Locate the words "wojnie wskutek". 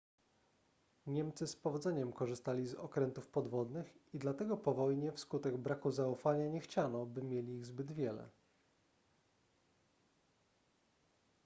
4.73-5.57